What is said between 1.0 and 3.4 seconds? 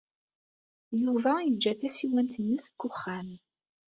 Yuba yeǧǧa tasiwant-nnes deg uxxam.